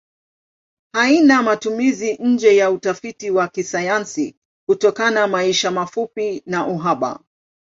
Haina 0.95 1.43
matumizi 1.43 2.15
nje 2.17 2.57
ya 2.57 2.71
utafiti 2.71 3.31
wa 3.31 3.47
kisayansi 3.47 4.35
kutokana 4.67 5.27
maisha 5.27 5.71
mafupi 5.71 6.43
na 6.45 6.67
uhaba. 6.67 7.19